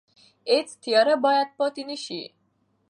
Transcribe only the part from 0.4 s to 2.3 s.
هیڅ تیاره باید پاتې نه شي.